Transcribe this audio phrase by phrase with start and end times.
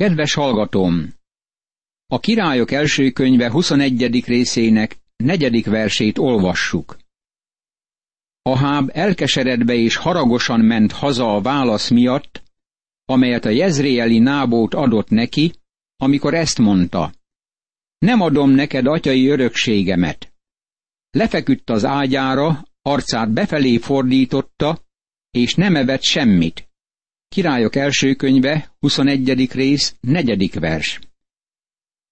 [0.00, 1.14] Kedves hallgatóm!
[2.06, 4.24] A királyok első könyve 21.
[4.26, 6.98] részének negyedik versét olvassuk.
[8.42, 12.42] Aháb elkeseredve és haragosan ment haza a válasz miatt,
[13.04, 15.52] amelyet a jezréeli nábót adott neki,
[15.96, 17.12] amikor ezt mondta.
[17.98, 20.32] Nem adom neked atyai örökségemet.
[21.10, 24.78] Lefeküdt az ágyára, arcát befelé fordította,
[25.30, 26.69] és nem evett semmit.
[27.34, 29.52] Királyok első könyve, 21.
[29.52, 30.58] rész, 4.
[30.58, 30.98] vers.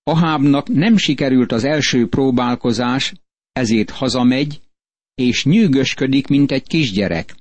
[0.03, 3.15] Ahábnak nem sikerült az első próbálkozás,
[3.53, 4.61] ezért hazamegy,
[5.15, 7.35] és nyűgösködik, mint egy kisgyerek.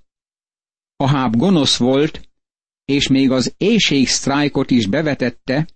[0.95, 2.30] Aháb gonosz volt,
[2.85, 5.68] és még az éjségsztrájkot is bevetette,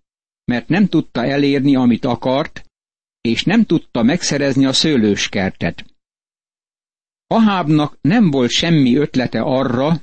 [0.46, 2.64] mert nem tudta elérni, amit akart,
[3.22, 5.86] és nem tudta megszerezni a szőlőskertet.
[7.28, 10.02] Ahábnak nem volt semmi ötlete arra,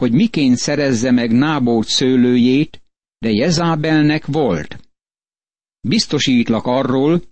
[0.00, 2.82] hogy miként szerezze meg Nábót szőlőjét,
[3.18, 4.80] de Jezábelnek volt.
[5.80, 7.22] Biztosítlak arról,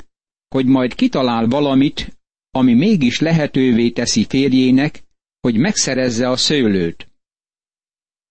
[0.48, 2.18] hogy majd kitalál valamit,
[2.50, 5.02] ami mégis lehetővé teszi férjének,
[5.40, 7.08] hogy megszerezze a szőlőt.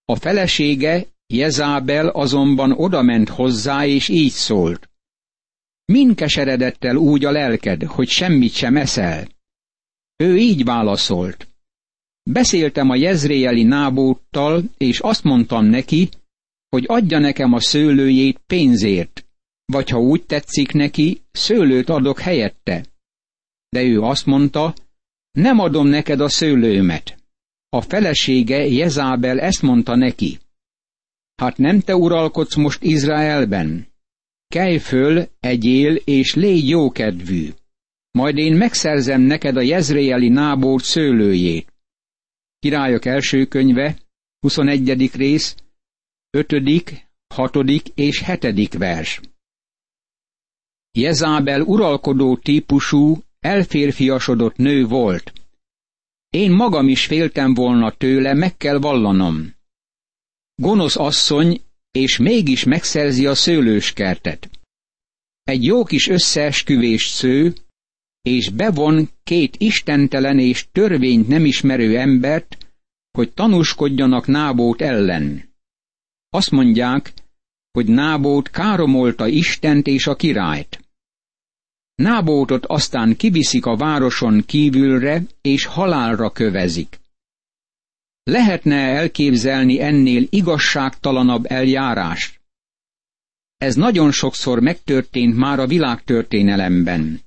[0.05, 4.89] A felesége, Jezábel azonban odament hozzá, és így szólt.
[5.85, 9.27] Min keseredett el úgy a lelked, hogy semmit sem eszel?
[10.16, 11.52] Ő így válaszolt.
[12.23, 16.09] Beszéltem a jezréeli nábóttal, és azt mondtam neki,
[16.69, 19.25] hogy adja nekem a szőlőjét pénzért,
[19.66, 22.85] vagy ha úgy tetszik neki, szőlőt adok helyette.
[23.69, 24.73] De ő azt mondta,
[25.31, 27.17] nem adom neked a szőlőmet.
[27.69, 30.39] A felesége Jezábel ezt mondta neki.
[31.35, 33.88] Hát nem te uralkodsz most Izraelben?
[34.47, 37.49] Kelj föl, egyél és légy jókedvű.
[38.11, 41.72] Majd én megszerzem neked a jezréeli nábót szőlőjét.
[42.64, 43.97] Királyok első könyve,
[44.39, 45.16] 21.
[45.16, 45.56] rész,
[46.30, 47.56] 5., 6.
[47.94, 48.73] és 7.
[48.73, 49.22] vers.
[50.91, 55.34] Jezábel uralkodó típusú, elférfiasodott nő volt.
[56.29, 59.53] Én magam is féltem volna tőle, meg kell vallanom.
[60.56, 64.50] Gonosz asszony, és mégis megszerzi a szőlőskertet.
[65.44, 67.53] Egy jó kis összeesküvés sző,
[68.23, 72.57] és bevon két istentelen és törvényt nem ismerő embert,
[73.11, 75.50] hogy tanúskodjanak Nábót ellen.
[76.29, 77.13] Azt mondják,
[77.72, 80.79] hogy Nábót káromolta Istent és a királyt.
[81.95, 87.00] Nábótot aztán kiviszik a városon kívülre, és halálra kövezik.
[88.23, 92.41] Lehetne elképzelni ennél igazságtalanabb eljárást?
[93.57, 97.22] Ez nagyon sokszor megtörtént már a világtörténelemben.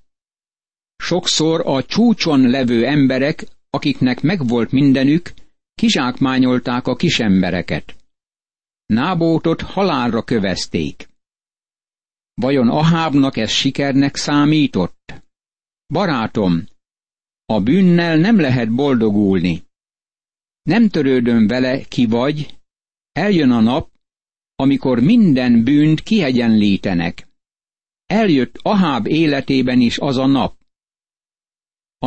[0.97, 5.33] Sokszor a csúcson levő emberek, akiknek megvolt mindenük,
[5.75, 7.97] kizsákmányolták a kisembereket.
[8.87, 11.09] Nábótot halálra kövezték.
[12.35, 15.15] Vajon Ahábnak ez sikernek számított?
[15.87, 16.65] Barátom,
[17.45, 19.63] a bűnnel nem lehet boldogulni.
[20.63, 22.59] Nem törődöm vele, ki vagy,
[23.13, 23.91] eljön a nap,
[24.55, 27.29] amikor minden bűnt kiegyenlítenek.
[28.07, 30.56] Eljött Aháb életében is az a nap.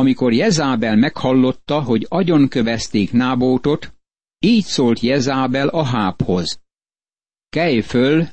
[0.00, 3.92] Amikor Jezábel meghallotta, hogy agyon kövezték Nábótot,
[4.38, 6.60] így szólt Jezábel Ahábhoz.
[7.48, 8.26] Kelj föl,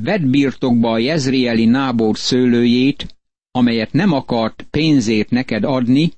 [0.00, 3.16] vedd birtokba a jezrieli Nábót szőlőjét,
[3.50, 6.12] amelyet nem akart pénzét neked adni,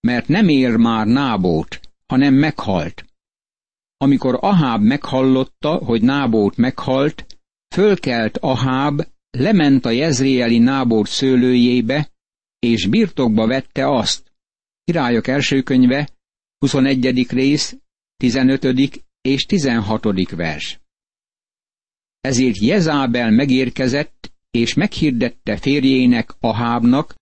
[0.00, 3.04] mert nem ér már Nábót, hanem meghalt.
[3.96, 7.26] Amikor Aháb meghallotta, hogy Nábót meghalt,
[7.74, 12.10] fölkelt Aháb, lement a jezrieli Nábót szőlőjébe,
[12.58, 14.29] és birtokba vette azt.
[14.90, 16.08] Királyok első könyve,
[16.58, 17.26] 21.
[17.28, 17.76] rész,
[18.16, 19.02] 15.
[19.20, 20.30] és 16.
[20.30, 20.80] vers.
[22.20, 27.14] Ezért Jezábel megérkezett, és meghirdette férjének, Ahábnak,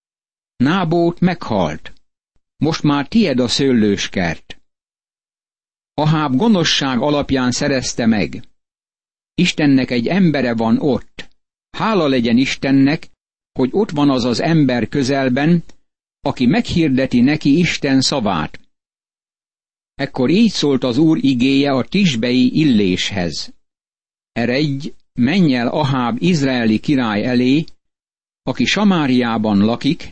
[0.56, 1.92] Nábót meghalt.
[2.56, 4.60] Most már tied a szőlőskert.
[5.94, 8.42] Aháb gonoszság alapján szerezte meg.
[9.34, 11.28] Istennek egy embere van ott.
[11.70, 13.08] Hála legyen Istennek,
[13.52, 15.64] hogy ott van az az ember közelben,
[16.28, 18.60] aki meghirdeti neki Isten szavát.
[19.94, 23.54] Ekkor így szólt az Úr igéje a tisbei illéshez.
[24.32, 27.64] Eredj, menj el Aháb izraeli király elé,
[28.42, 30.08] aki Samáriában lakik,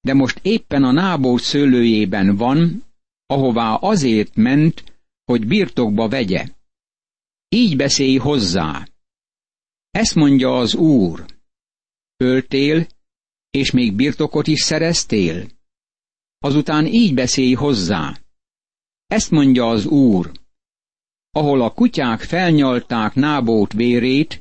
[0.00, 2.84] de most éppen a Nábót szőlőjében van,
[3.26, 4.84] ahová azért ment,
[5.24, 6.48] hogy birtokba vegye.
[7.48, 8.88] Így beszélj hozzá.
[9.90, 11.24] Ezt mondja az Úr.
[12.16, 12.86] Öltél,
[13.50, 15.53] és még birtokot is szereztél?
[16.44, 18.20] Azután így beszélj hozzá.
[19.06, 20.32] Ezt mondja az Úr.
[21.30, 24.40] Ahol a kutyák felnyalták Nábót vérét,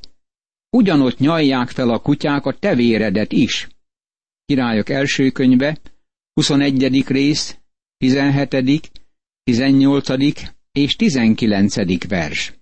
[0.69, 3.67] ugyanott nyalják fel a kutyák a tevéredet is.
[4.45, 5.77] Királyok első könyve,
[6.33, 7.07] 21.
[7.07, 7.57] rész,
[7.97, 8.91] 17.,
[9.43, 10.09] 18.
[10.71, 12.07] és 19.
[12.07, 12.53] vers.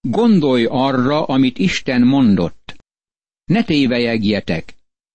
[0.00, 2.76] Gondolj arra, amit Isten mondott.
[3.44, 4.74] Ne tévejegjetek.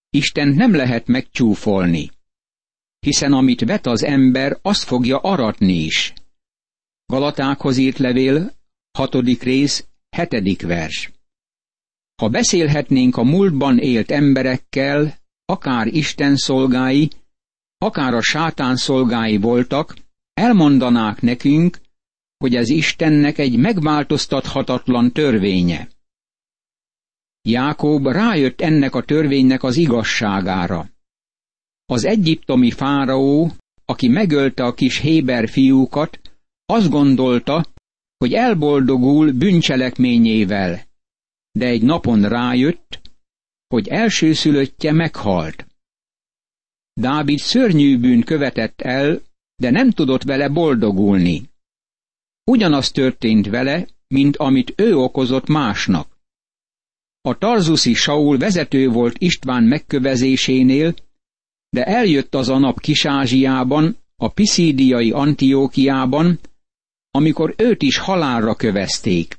[0.09, 2.09] Isten nem lehet megcsúfolni.
[3.05, 6.13] Hiszen amit vet az ember, azt fogja aratni is.
[7.05, 8.53] Galatákhoz írt levél,
[8.91, 11.11] hatodik rész, hetedik vers.
[12.15, 17.09] Ha beszélhetnénk a múltban élt emberekkel, akár Isten szolgái,
[17.77, 19.95] akár a sátán szolgái voltak,
[20.33, 21.79] elmondanák nekünk,
[22.37, 25.89] hogy ez Istennek egy megváltoztathatatlan törvénye.
[27.41, 30.90] Jákob rájött ennek a törvénynek az igazságára.
[31.91, 33.51] Az egyiptomi fáraó,
[33.85, 36.19] aki megölte a kis Héber fiúkat,
[36.65, 37.65] azt gondolta,
[38.17, 40.81] hogy elboldogul bűncselekményével,
[41.51, 43.01] de egy napon rájött,
[43.67, 45.67] hogy elsőszülöttje meghalt.
[46.93, 49.21] Dávid szörnyű bűn követett el,
[49.55, 51.49] de nem tudott vele boldogulni.
[52.43, 56.17] Ugyanaz történt vele, mint amit ő okozott másnak.
[57.21, 60.93] A tarzuszi Saul vezető volt István megkövezésénél,
[61.75, 66.39] de eljött az a nap Kisázsiában, a piszídiai Antiókiában,
[67.11, 69.37] amikor őt is halálra kövezték.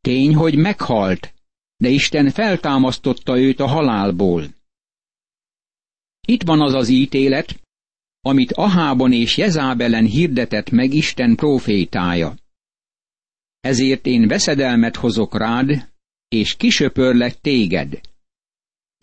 [0.00, 1.34] Tény, hogy meghalt,
[1.76, 4.44] de Isten feltámasztotta őt a halálból.
[6.26, 7.60] Itt van az az ítélet,
[8.20, 12.34] amit Ahában és Jezábelen hirdetett meg Isten profétája.
[13.60, 15.92] Ezért én veszedelmet hozok rád,
[16.28, 18.00] és kisöpörlek téged.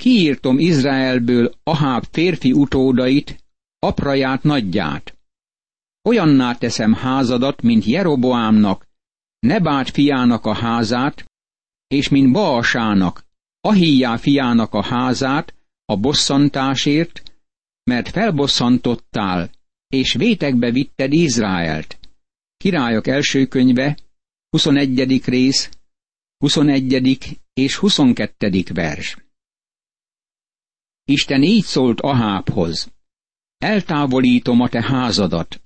[0.01, 3.43] Kiírtom Izraelből Aháb férfi utódait,
[3.79, 5.17] apraját nagyját.
[6.09, 8.87] Olyanná teszem házadat, mint Jeroboámnak,
[9.39, 11.25] Nebát fiának a házát,
[11.87, 13.25] és mint Baasának,
[13.59, 15.55] Ahíjá fiának a házát,
[15.85, 17.23] a bosszantásért,
[17.83, 19.49] mert felbosszantottál,
[19.87, 21.99] és vétekbe vitted Izraelt.
[22.57, 23.97] Királyok első könyve,
[24.49, 25.21] 21.
[25.25, 25.69] rész,
[26.37, 27.39] 21.
[27.53, 28.63] és 22.
[28.73, 29.17] vers.
[31.11, 32.91] Isten így szólt Ahábhoz.
[33.57, 35.61] Eltávolítom a te házadat.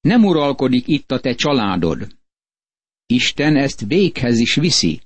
[0.00, 2.16] Nem uralkodik itt a te családod.
[3.06, 5.00] Isten ezt véghez is viszi.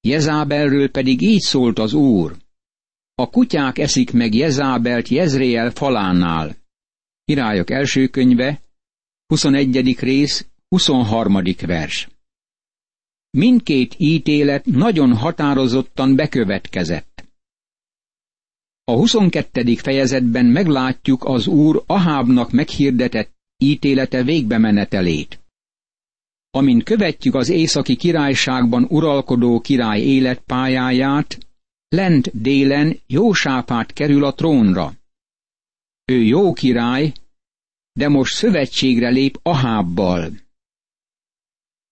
[0.00, 2.36] Jezábelről pedig így szólt az Úr.
[3.14, 6.56] A kutyák eszik meg Jezábelt Jezreel falánál.
[7.24, 8.60] Királyok első könyve,
[9.26, 9.98] 21.
[9.98, 11.42] rész, 23.
[11.60, 12.08] vers.
[13.30, 17.29] Mindkét ítélet nagyon határozottan bekövetkezett.
[18.90, 19.74] A 22.
[19.74, 25.40] fejezetben meglátjuk az úr Ahábnak meghirdetett ítélete végbemenetelét.
[26.50, 31.38] Amint követjük az északi királyságban uralkodó király életpályáját,
[31.88, 34.92] lent délen Jósápát kerül a trónra.
[36.04, 37.12] Ő jó király,
[37.92, 40.30] de most szövetségre lép Ahábbal.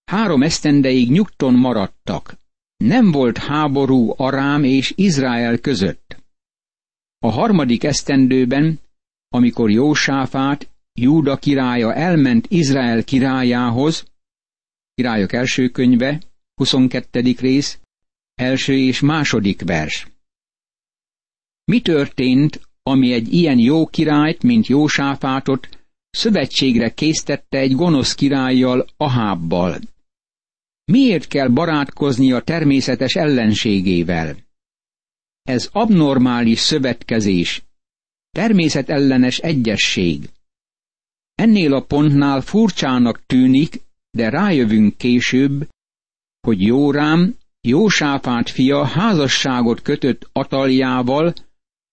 [0.04, 2.38] Három esztendeig nyugton maradtak.
[2.76, 6.26] Nem volt háború Arám és Izrael között.
[7.18, 8.80] A harmadik esztendőben,
[9.28, 14.04] amikor Jósáfát, Júda királya elment Izrael királyához,
[14.94, 16.22] királyok első könyve,
[16.54, 17.34] 22.
[17.38, 17.78] rész,
[18.34, 20.06] első és második vers.
[21.64, 25.68] Mi történt, ami egy ilyen jó királyt, mint Jósáfátot,
[26.10, 29.78] szövetségre késztette egy gonosz királlyal, Ahábbal?
[30.84, 34.47] Miért kell barátkozni a természetes ellenségével?
[35.42, 37.62] Ez abnormális szövetkezés,
[38.30, 40.30] természetellenes egyesség.
[41.34, 43.80] Ennél a pontnál furcsának tűnik,
[44.10, 45.68] de rájövünk később,
[46.40, 51.34] hogy Jórám, Jósáfát fia házasságot kötött Ataljával,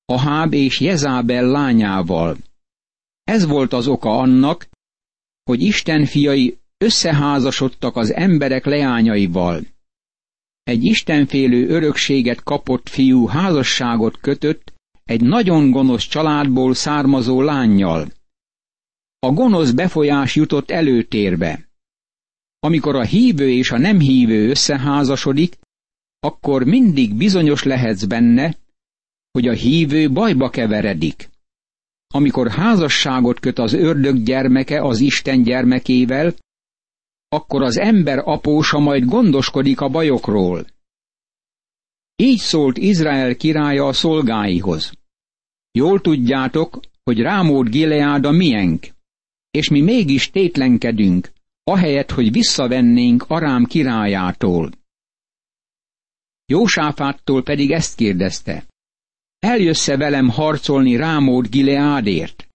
[0.05, 2.37] Aháb és Jezábel lányával.
[3.23, 4.67] Ez volt az oka annak,
[5.43, 9.61] hogy Isten fiai összeházasodtak az emberek leányaival.
[10.65, 18.07] Egy istenfélő örökséget kapott fiú házasságot kötött egy nagyon gonosz családból származó lányjal.
[19.19, 21.69] A gonosz befolyás jutott előtérbe.
[22.59, 25.57] Amikor a hívő és a nem hívő összeházasodik,
[26.19, 28.57] akkor mindig bizonyos lehetsz benne,
[29.31, 31.29] hogy a hívő bajba keveredik.
[32.13, 36.35] Amikor házasságot köt az ördög gyermeke az Isten gyermekével,
[37.27, 40.65] akkor az ember apósa majd gondoskodik a bajokról.
[42.15, 44.91] Így szólt Izrael királya a szolgáihoz.
[45.71, 48.87] Jól tudjátok, hogy Rámód Gileád miénk,
[49.51, 51.31] és mi mégis tétlenkedünk,
[51.63, 54.71] ahelyett, hogy visszavennénk Arám királyától.
[56.45, 58.65] Jósáfáttól pedig ezt kérdezte.
[59.39, 62.47] Eljössze velem harcolni Rámód Gileádért?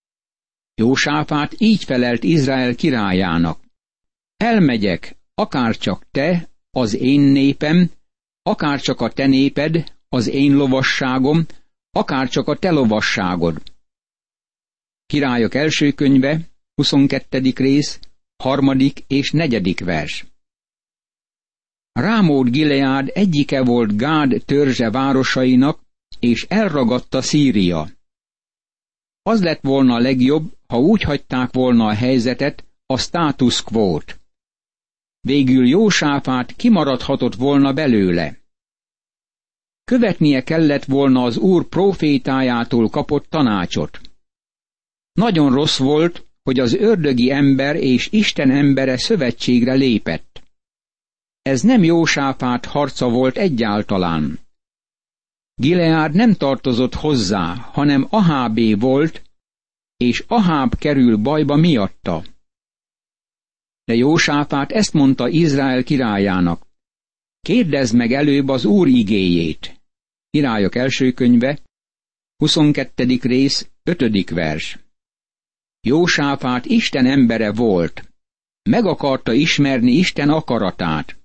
[0.75, 3.61] Jósáfát így felelt Izrael királyának.
[4.41, 7.91] Elmegyek, akárcsak te, az én népem,
[8.43, 11.47] akárcsak a te néped, az én lovasságom,
[11.91, 13.63] akárcsak a te lovasságod.
[15.07, 16.41] Királyok első könyve,
[16.75, 17.53] 22.
[17.55, 18.01] rész,
[18.37, 20.27] harmadik és negyedik vers.
[21.93, 25.81] Rámód Gileád egyike volt Gád törzse városainak,
[26.21, 27.89] és elragadta Szíria.
[29.23, 34.20] Az lett volna legjobb, ha úgy hagyták volna a helyzetet, a status quo-t.
[35.21, 38.39] Végül Jósáfát kimaradhatott volna belőle.
[39.85, 44.01] Követnie kellett volna az úr profétájától kapott tanácsot.
[45.13, 50.43] Nagyon rossz volt, hogy az ördögi ember és Isten embere szövetségre lépett.
[51.43, 54.39] Ez nem Jósáfát harca volt egyáltalán.
[55.55, 59.23] Gileád nem tartozott hozzá, hanem Ahábé volt,
[59.97, 62.25] és Aháb kerül bajba miatta.
[63.91, 66.67] De Jósáfát ezt mondta Izrael királyának.
[67.41, 69.81] Kérdezd meg előbb az Úr igéjét.
[70.31, 71.61] Királyok első könyve,
[72.37, 73.19] 22.
[73.23, 74.31] rész, 5.
[74.31, 74.79] vers.
[75.81, 78.13] Jósáfát Isten embere volt.
[78.63, 81.19] Meg akarta ismerni Isten akaratát.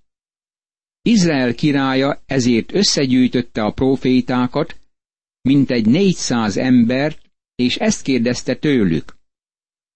[1.01, 4.79] Izrael királya ezért összegyűjtötte a profétákat,
[5.41, 7.22] mint egy négyszáz embert,
[7.55, 9.14] és ezt kérdezte tőlük.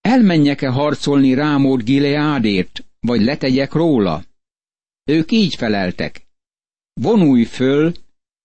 [0.10, 4.24] Elmenjek-e harcolni Rámód Gileádért, vagy letegyek róla?
[5.04, 6.28] Ők így feleltek.
[6.94, 7.94] Vonulj föl,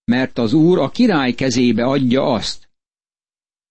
[0.05, 2.69] mert az úr a király kezébe adja azt.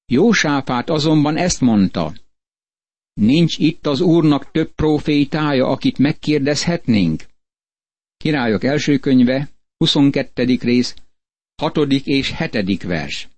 [0.06, 2.14] Jósáfát azonban ezt mondta.
[3.14, 7.24] Nincs itt az úrnak több profétája, akit megkérdezhetnénk?
[8.18, 10.58] Királyok első könyve, 22.
[10.62, 10.96] rész,
[11.56, 11.78] 6.
[12.04, 12.84] és 7.
[12.84, 13.33] vers.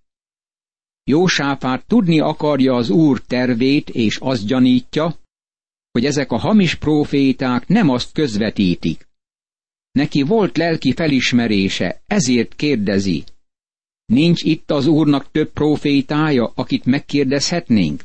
[1.08, 5.16] Jósáfát tudni akarja az úr tervét, és azt gyanítja,
[5.92, 9.08] hogy ezek a hamis proféták nem azt közvetítik.
[9.92, 13.24] Neki volt lelki felismerése, ezért kérdezi.
[14.06, 18.04] Nincs itt az úrnak több profétája, akit megkérdezhetnénk?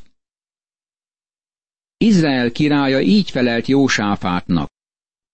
[1.97, 4.69] Izrael királya így felelt Jósáfátnak.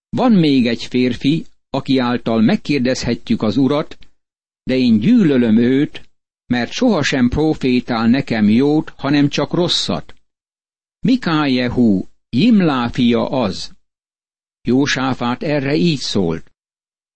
[0.09, 3.97] Van még egy férfi, aki által megkérdezhetjük az urat,
[4.63, 6.06] de én gyűlölöm őt,
[6.47, 10.15] mert sohasem profétál nekem jót, hanem csak rosszat.
[10.99, 13.75] Mikájehu, Jimlá fia az.
[14.61, 16.51] Jósáfát erre így szólt.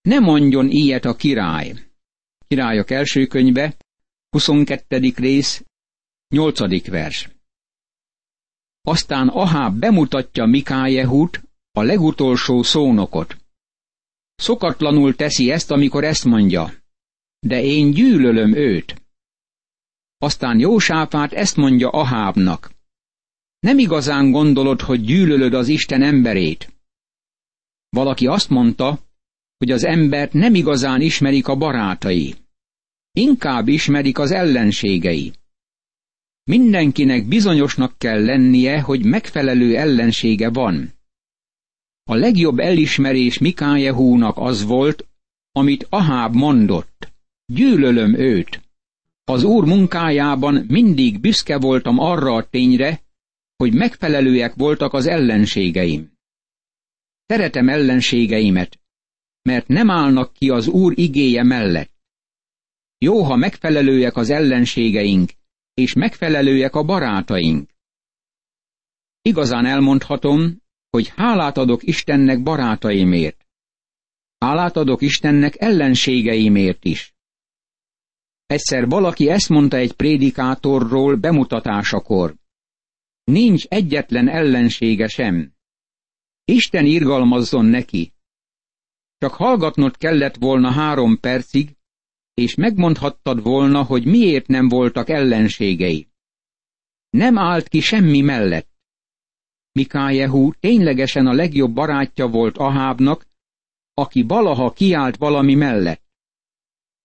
[0.01, 1.73] Ne mondjon ilyet a király.
[2.47, 3.77] Királyok első könyve,
[4.29, 5.13] 22.
[5.15, 5.63] rész,
[6.27, 6.87] 8.
[6.87, 7.29] vers.
[8.81, 13.37] Aztán Aháb bemutatja Mikájehut, a legutolsó szónokot.
[14.35, 16.73] Szokatlanul teszi ezt, amikor ezt mondja.
[17.39, 19.00] De én gyűlölöm őt.
[20.23, 22.71] Aztán Jósáfát ezt mondja Ahábnak.
[23.59, 26.73] Nem igazán gondolod, hogy gyűlölöd az Isten emberét.
[27.89, 28.99] Valaki azt mondta,
[29.57, 32.35] hogy az embert nem igazán ismerik a barátai.
[33.11, 35.31] Inkább ismerik az ellenségei.
[36.43, 40.93] Mindenkinek bizonyosnak kell lennie, hogy megfelelő ellensége van.
[42.03, 45.07] A legjobb elismerés Mikájehúnak az volt,
[45.51, 47.11] amit Aháb mondott.
[47.45, 48.70] Gyűlölöm őt.
[49.23, 53.01] Az úr munkájában mindig büszke voltam arra a tényre,
[53.55, 56.11] hogy megfelelőek voltak az ellenségeim.
[57.25, 58.79] Szeretem ellenségeimet,
[59.41, 61.91] mert nem állnak ki az úr igéje mellett.
[62.97, 65.31] Jó, ha megfelelőek az ellenségeink,
[65.73, 67.69] és megfelelőek a barátaink.
[69.21, 73.47] Igazán elmondhatom, hogy hálát adok Istennek barátaimért.
[74.37, 77.10] Hálát adok Istennek ellenségeimért is.
[78.51, 82.35] Egyszer valaki ezt mondta egy prédikátorról bemutatásakor.
[83.23, 85.53] Nincs egyetlen ellensége sem.
[86.45, 88.13] Isten irgalmazzon neki.
[89.17, 91.75] Csak hallgatnod kellett volna három percig,
[92.33, 96.07] és megmondhattad volna, hogy miért nem voltak ellenségei.
[97.09, 98.69] Nem állt ki semmi mellett.
[99.71, 103.25] Mikájehu ténylegesen a legjobb barátja volt Ahábnak,
[103.93, 106.00] aki valaha kiállt valami mellett.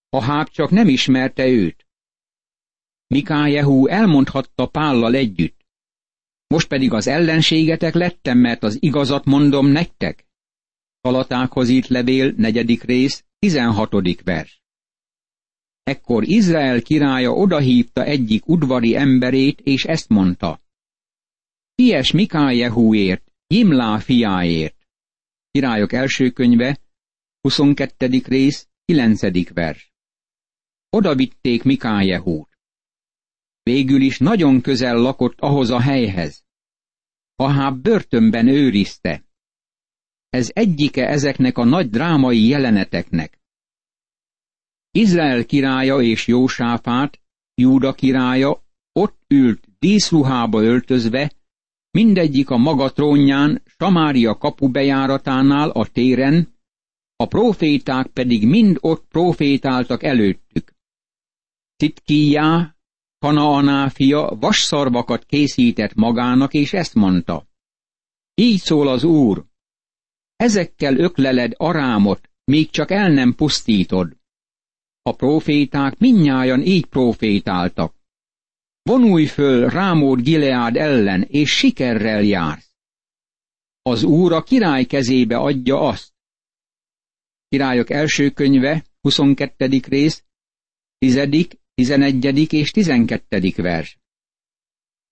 [0.09, 1.87] Aháb csak nem ismerte őt.
[3.07, 5.67] Mikájehu elmondhatta Pállal együtt.
[6.47, 10.27] Most pedig az ellenségetek lettem, mert az igazat mondom nektek.
[11.01, 14.63] Galatákhoz írt levél, negyedik rész, tizenhatodik vers.
[15.83, 20.61] Ekkor Izrael királya odahívta egyik udvari emberét, és ezt mondta.
[21.75, 24.77] Ilyes Mikájehúért, Jimlá fiáért.
[25.51, 26.79] Királyok első könyve,
[27.41, 28.23] 22.
[28.25, 29.93] rész, kilencedik vers.
[30.97, 32.49] Oda vitték Mikájehút.
[33.63, 36.45] Végül is nagyon közel lakott ahhoz a helyhez.
[37.35, 39.25] Ahab börtönben őrizte.
[40.29, 43.41] Ez egyike ezeknek a nagy drámai jeleneteknek.
[44.91, 47.21] Izrael királya és Jósáfát,
[47.55, 48.63] Júda királya
[48.93, 51.33] ott ült díszruhába öltözve,
[51.91, 56.55] mindegyik a maga trónján, Samária kapu bejáratánál a téren,
[57.17, 60.75] a proféták pedig mind ott profétáltak előttük.
[61.77, 62.77] Titkíjá,
[63.19, 67.49] Kanaaná fia vasszarvakat készített magának, és ezt mondta.
[68.35, 69.47] Így szól az Úr,
[70.37, 74.17] ezekkel ökleled arámot, még csak el nem pusztítod.
[75.03, 77.95] A proféták minnyájan így profétáltak.
[78.83, 82.75] Vonulj föl Rámód Gileád ellen, és sikerrel jársz.
[83.83, 86.15] Az Úr a király kezébe adja azt.
[87.49, 89.81] Királyok első könyve, 22.
[89.89, 90.25] rész,
[90.99, 91.29] 10.,
[91.77, 92.53] 11.
[92.53, 93.53] és 12.
[93.57, 93.99] vers.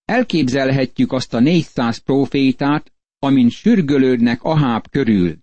[0.05, 5.39] Elképzelhetjük azt a 400 profétát, amint sürgölődnek Aháb körül.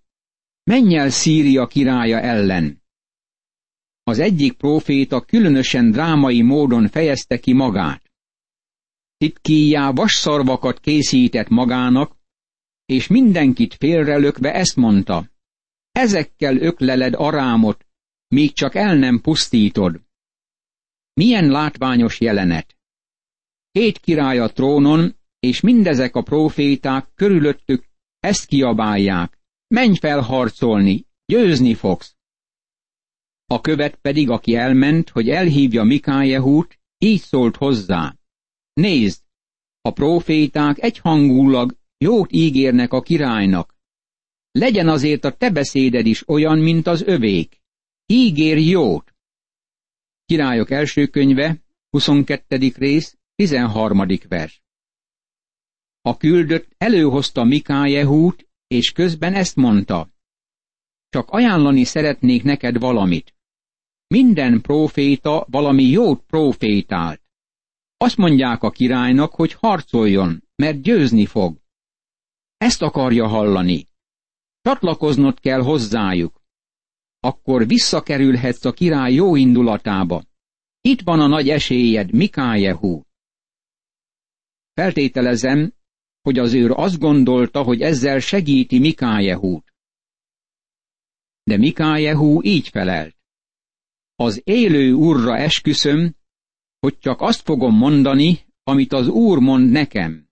[0.63, 2.83] Menj el Szíria királya ellen.
[4.03, 8.11] Az egyik proféta különösen drámai módon fejezte ki magát.
[9.17, 12.15] Titkíjá vasszarvakat készített magának,
[12.85, 15.29] és mindenkit félrelökve ezt mondta.
[15.91, 17.85] Ezekkel ökleled arámot,
[18.27, 20.09] míg csak el nem pusztítod.
[21.13, 22.77] Milyen látványos jelenet!
[23.71, 27.85] Két király a trónon, és mindezek a proféták körülöttük
[28.19, 29.39] ezt kiabálják.
[29.67, 32.15] Menj fel harcolni, győzni fogsz!
[33.45, 38.15] A követ pedig, aki elment, hogy elhívja Mikájehút, így szólt hozzá.
[38.73, 39.21] Nézd,
[39.81, 43.75] a proféták egyhangulag jót ígérnek a királynak.
[44.51, 47.61] Legyen azért a te beszéded is olyan, mint az övék.
[48.05, 49.10] Ígér jót.
[50.31, 52.71] Királyok első könyve, 22.
[52.75, 54.05] rész, 13.
[54.27, 54.63] vers.
[56.01, 60.09] A küldött előhozta Mikájehút, és közben ezt mondta.
[61.09, 63.35] Csak ajánlani szeretnék neked valamit.
[64.07, 67.21] Minden próféta valami jót prófétált.
[67.97, 71.57] Azt mondják a királynak, hogy harcoljon, mert győzni fog.
[72.57, 73.87] Ezt akarja hallani.
[74.61, 76.40] Csatlakoznod kell hozzájuk.
[77.23, 80.23] Akkor visszakerülhetsz a király jó indulatába.
[80.81, 83.01] Itt van a nagy esélyed, Mikájehu.
[84.73, 85.73] Feltételezem,
[86.21, 89.73] hogy az őr azt gondolta, hogy ezzel segíti Mikájehút.
[91.43, 93.15] De Mikájehú így felelt.
[94.15, 96.15] Az élő úrra esküszöm,
[96.79, 100.29] hogy csak azt fogom mondani, amit az úr mond nekem.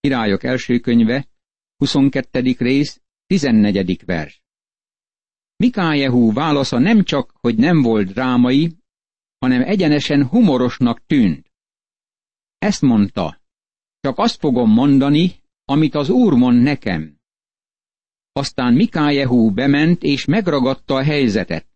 [0.00, 1.28] Királyok első könyve,
[1.76, 2.54] 22.
[2.58, 4.04] rész, 14.
[4.04, 4.42] vers.
[5.62, 8.76] Mikájehú válasza nem csak, hogy nem volt drámai,
[9.38, 11.52] hanem egyenesen humorosnak tűnt.
[12.58, 13.40] Ezt mondta,
[14.00, 15.32] csak azt fogom mondani,
[15.64, 17.16] amit az Úr mond nekem.
[18.32, 21.66] Aztán Mikájehú bement és megragadta a helyzetet.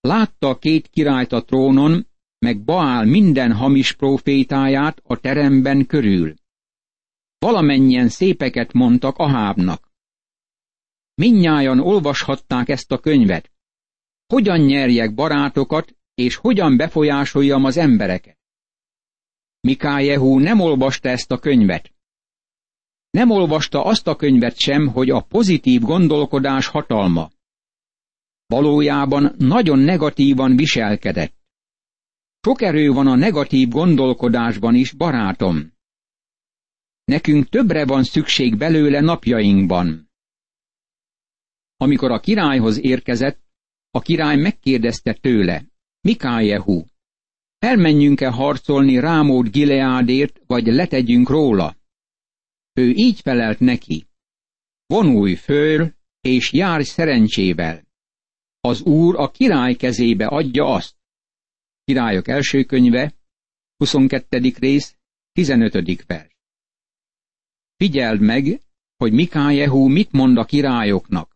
[0.00, 2.06] Látta a két királyt a trónon,
[2.38, 6.34] meg Baál minden hamis profétáját a teremben körül.
[7.38, 9.83] Valamennyien szépeket mondtak Ahábnak.
[11.14, 13.52] Minnyájan olvashatták ezt a könyvet.
[14.26, 18.38] Hogyan nyerjek barátokat, és hogyan befolyásoljam az embereket?
[19.60, 21.92] Mikájehú nem olvasta ezt a könyvet.
[23.10, 27.30] Nem olvasta azt a könyvet sem, hogy a pozitív gondolkodás hatalma.
[28.46, 31.34] Valójában nagyon negatívan viselkedett.
[32.40, 35.72] Sok erő van a negatív gondolkodásban is, barátom.
[37.04, 40.03] Nekünk többre van szükség belőle napjainkban.
[41.76, 43.42] Amikor a királyhoz érkezett,
[43.90, 45.64] a király megkérdezte tőle,
[46.00, 46.84] Mikájehu,
[47.58, 51.76] elmenjünk-e harcolni Rámód Gileádért, vagy letegyünk róla?
[52.72, 54.06] Ő így felelt neki,
[54.86, 57.86] vonulj föl, és járj szerencsével.
[58.60, 60.96] Az úr a király kezébe adja azt.
[61.84, 63.14] Királyok első könyve,
[63.76, 64.52] 22.
[64.58, 64.96] rész,
[65.32, 66.04] 15.
[66.06, 66.36] vers.
[67.76, 68.60] Figyeld meg,
[68.96, 71.33] hogy Mikájehú mit mond a királyoknak.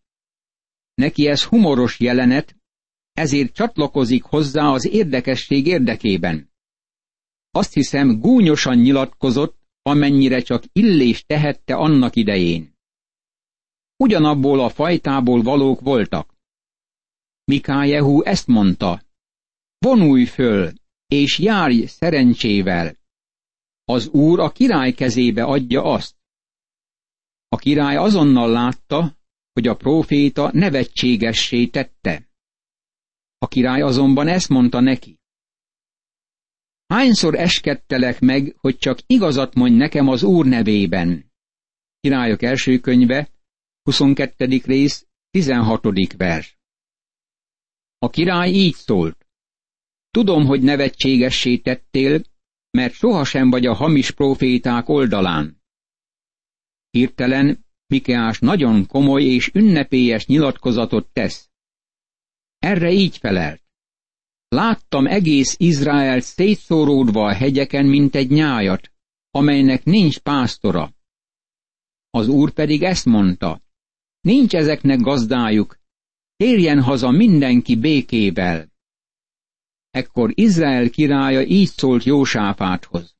[0.98, 2.56] Neki ez humoros jelenet,
[3.12, 6.50] ezért csatlakozik hozzá az érdekesség érdekében.
[7.50, 12.74] Azt hiszem gúnyosan nyilatkozott, amennyire csak illés tehette annak idején.
[13.96, 16.34] Ugyanabból a fajtából valók voltak.
[17.44, 19.02] Mikájehu ezt mondta,
[19.78, 20.72] vonulj föl,
[21.06, 22.96] és járj szerencsével.
[23.84, 26.16] Az úr a király kezébe adja azt.
[27.48, 29.17] A király azonnal látta,
[29.58, 32.28] hogy a próféta nevetségessé tette.
[33.38, 35.18] A király azonban ezt mondta neki.
[36.86, 41.32] Hányszor eskedtelek meg, hogy csak igazat mondj nekem az Úr nevében?
[42.00, 43.30] Királyok első könyve,
[43.82, 44.60] 22.
[44.64, 46.12] rész, 16.
[46.16, 46.58] vers.
[47.98, 49.26] A király így szólt.
[50.10, 52.22] Tudom, hogy nevetségessé tettél,
[52.70, 55.62] mert sohasem vagy a hamis proféták oldalán.
[56.90, 61.50] Hirtelen Mikeás nagyon komoly és ünnepélyes nyilatkozatot tesz.
[62.58, 63.62] Erre így felelt.
[64.48, 68.92] Láttam egész Izrael szétszóródva a hegyeken, mint egy nyájat,
[69.30, 70.92] amelynek nincs pásztora.
[72.10, 73.62] Az úr pedig ezt mondta,
[74.20, 75.78] nincs ezeknek gazdájuk,
[76.36, 78.68] térjen haza mindenki békével.
[79.90, 83.16] Ekkor Izrael királya így szólt Jósáfáthoz.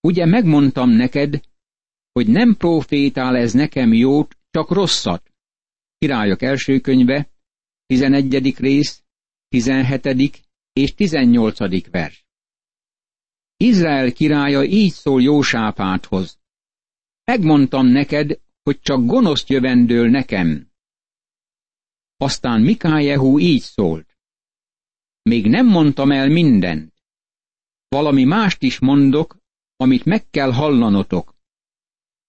[0.00, 1.40] Ugye megmondtam neked,
[2.12, 5.30] hogy nem profétál ez nekem jót, csak rosszat.
[5.98, 7.30] Királyok első könyve,
[7.86, 8.58] 11.
[8.58, 9.02] rész,
[9.48, 10.42] 17.
[10.72, 11.90] és 18.
[11.90, 12.26] vers.
[13.56, 16.40] Izrael királya így szól Jósáfáthoz.
[17.24, 20.70] Megmondtam neked, hogy csak gonoszt jövendől nekem.
[22.16, 24.16] Aztán Mikájehú így szólt.
[25.22, 26.94] Még nem mondtam el mindent.
[27.88, 29.36] Valami mást is mondok,
[29.76, 31.31] amit meg kell hallanotok.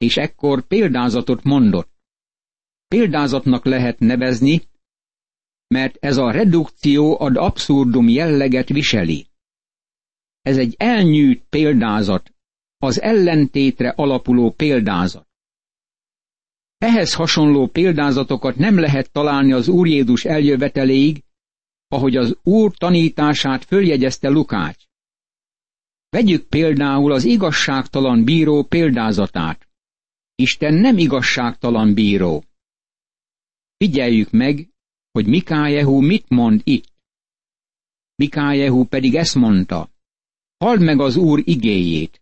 [0.03, 1.91] És ekkor példázatot mondott.
[2.87, 4.61] Példázatnak lehet nevezni,
[5.67, 9.27] mert ez a redukció ad abszurdum jelleget viseli.
[10.41, 12.33] Ez egy elnyűjt példázat,
[12.77, 15.27] az ellentétre alapuló példázat.
[16.77, 21.23] Ehhez hasonló példázatokat nem lehet találni az Úr Jézus eljöveteléig,
[21.87, 24.83] ahogy az Úr tanítását följegyezte Lukács.
[26.09, 29.67] Vegyük például az igazságtalan bíró példázatát.
[30.35, 32.43] Isten nem igazságtalan bíró.
[33.77, 34.69] Figyeljük meg,
[35.11, 36.91] hogy Mikájehu mit mond itt.
[38.15, 39.89] Mikájehu pedig ezt mondta,
[40.57, 42.21] halld meg az Úr igéjét.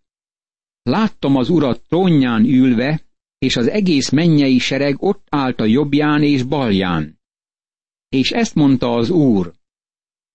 [0.82, 3.02] Láttam az Urat trónján ülve,
[3.38, 7.20] és az egész mennyei sereg ott állt a jobbján és balján.
[8.08, 9.52] És ezt mondta az Úr,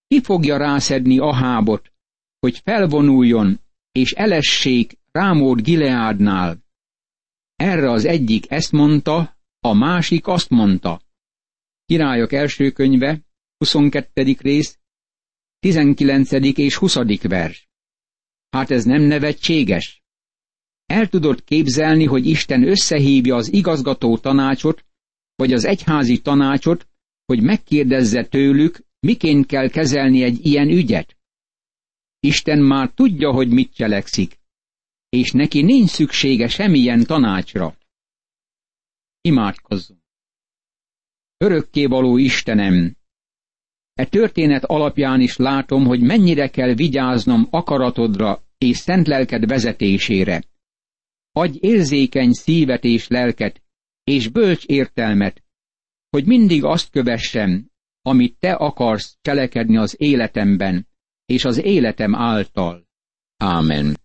[0.07, 1.91] ki fogja rászedni Ahábot,
[2.39, 3.59] hogy felvonuljon,
[3.91, 6.65] és elessék Rámód Gileádnál.
[7.57, 11.01] Erre az egyik ezt mondta, a másik azt mondta.
[11.85, 13.21] Királyok első könyve,
[13.57, 14.35] 22.
[14.39, 14.79] rész,
[15.59, 16.31] 19.
[16.57, 16.95] és 20.
[17.21, 17.69] vers.
[18.49, 20.03] Hát ez nem nevetséges?
[20.85, 24.85] El tudod képzelni, hogy Isten összehívja az igazgató tanácsot,
[25.35, 26.87] vagy az egyházi tanácsot,
[27.25, 31.17] hogy megkérdezze tőlük, miként kell kezelni egy ilyen ügyet?
[32.19, 34.36] Isten már tudja, hogy mit cselekszik,
[35.09, 37.77] és neki nincs szüksége semmilyen tanácsra.
[39.21, 40.01] Imádkozzunk!
[41.37, 42.95] Örökkévaló Istenem!
[43.93, 50.43] E történet alapján is látom, hogy mennyire kell vigyáznom akaratodra és szent lelked vezetésére.
[51.31, 53.61] Adj érzékeny szívet és lelket,
[54.03, 55.43] és bölcs értelmet,
[56.09, 57.69] hogy mindig azt kövessem,
[58.01, 60.87] amit te akarsz cselekedni az életemben,
[61.25, 62.87] és az életem által.
[63.37, 63.97] Ámen.